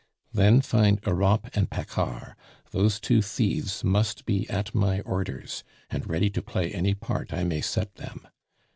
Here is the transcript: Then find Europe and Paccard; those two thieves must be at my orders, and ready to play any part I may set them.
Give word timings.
Then 0.33 0.61
find 0.61 0.99
Europe 1.05 1.51
and 1.53 1.69
Paccard; 1.69 2.33
those 2.71 2.99
two 2.99 3.21
thieves 3.21 3.83
must 3.83 4.25
be 4.25 4.49
at 4.49 4.73
my 4.73 5.01
orders, 5.01 5.63
and 5.91 6.09
ready 6.09 6.31
to 6.31 6.41
play 6.41 6.71
any 6.71 6.95
part 6.95 7.31
I 7.31 7.43
may 7.43 7.61
set 7.61 7.93
them. 7.97 8.27